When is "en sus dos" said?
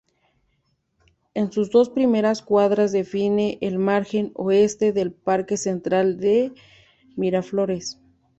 1.35-1.91